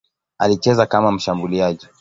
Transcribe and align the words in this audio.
Alicheza 0.37 0.85
kama 0.85 1.11
mshambuliaji. 1.11 1.87